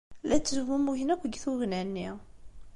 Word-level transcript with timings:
La 0.27 0.37
ttezmumugen 0.39 1.11
akk 1.13 1.23
deg 1.27 1.35
tugna-nni. 1.43 2.09